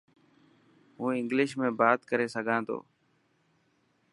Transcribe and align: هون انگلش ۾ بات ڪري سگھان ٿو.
هون 0.97 1.11
انگلش 1.19 1.51
۾ 1.65 1.67
بات 1.81 1.99
ڪري 2.09 2.27
سگھان 2.35 2.61
ٿو. 2.67 2.77